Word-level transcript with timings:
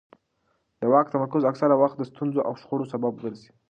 د 0.79 0.81
واک 0.91 1.07
تمرکز 1.13 1.43
اکثره 1.51 1.75
وخت 1.81 1.95
د 1.97 2.01
ستونزو 2.09 2.39
او 2.47 2.53
شخړو 2.61 2.89
سبب 2.93 3.13
ګرځي 3.23 3.49